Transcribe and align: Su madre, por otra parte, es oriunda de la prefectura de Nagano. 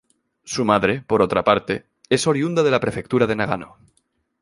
Su 0.45 0.65
madre, 0.65 1.03
por 1.05 1.21
otra 1.21 1.43
parte, 1.43 1.85
es 2.09 2.25
oriunda 2.25 2.63
de 2.63 2.71
la 2.71 2.79
prefectura 2.79 3.27
de 3.27 3.35
Nagano. 3.35 3.77